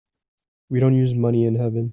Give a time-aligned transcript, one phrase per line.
[0.71, 1.89] We don't use money in heaven.